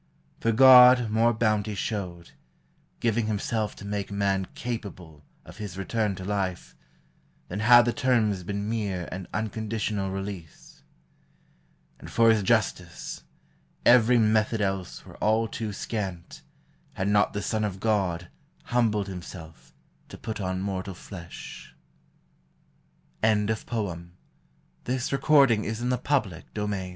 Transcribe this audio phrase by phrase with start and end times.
[0.39, 2.31] For God more bounty showed,
[2.99, 6.75] Giving himself to make man capable Of his return to life,
[7.49, 10.81] than had the terms Been mere and unconditional release.
[11.99, 13.21] And for his justice,
[13.85, 16.41] every method else Were all too scant,
[16.93, 18.27] had not the Son of God
[18.63, 19.71] Humbled himself
[20.09, 21.75] to put on mortal f